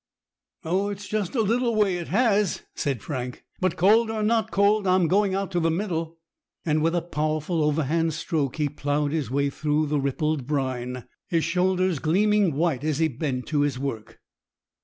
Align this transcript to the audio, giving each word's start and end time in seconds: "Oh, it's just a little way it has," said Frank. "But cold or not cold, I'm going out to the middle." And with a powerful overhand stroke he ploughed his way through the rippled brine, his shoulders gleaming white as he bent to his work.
"Oh, 0.65 0.89
it's 0.89 1.07
just 1.07 1.35
a 1.35 1.41
little 1.43 1.75
way 1.75 1.97
it 1.97 2.07
has," 2.07 2.63
said 2.73 3.03
Frank. 3.03 3.45
"But 3.59 3.77
cold 3.77 4.09
or 4.09 4.23
not 4.23 4.49
cold, 4.49 4.87
I'm 4.87 5.07
going 5.07 5.35
out 5.35 5.51
to 5.51 5.59
the 5.59 5.69
middle." 5.69 6.17
And 6.65 6.81
with 6.81 6.95
a 6.95 7.03
powerful 7.03 7.61
overhand 7.63 8.15
stroke 8.15 8.55
he 8.55 8.67
ploughed 8.67 9.11
his 9.11 9.29
way 9.29 9.51
through 9.51 9.85
the 9.85 9.99
rippled 9.99 10.47
brine, 10.47 11.05
his 11.27 11.43
shoulders 11.43 11.99
gleaming 11.99 12.55
white 12.55 12.83
as 12.83 12.97
he 12.97 13.09
bent 13.09 13.45
to 13.49 13.59
his 13.59 13.77
work. 13.77 14.19